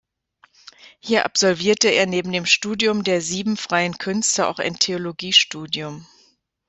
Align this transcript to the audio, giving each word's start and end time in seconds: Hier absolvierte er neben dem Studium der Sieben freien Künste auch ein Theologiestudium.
Hier 0.99 1.25
absolvierte 1.25 1.87
er 1.89 2.07
neben 2.07 2.31
dem 2.31 2.47
Studium 2.47 3.03
der 3.03 3.21
Sieben 3.21 3.55
freien 3.55 3.99
Künste 3.99 4.47
auch 4.47 4.57
ein 4.57 4.79
Theologiestudium. 4.79 6.07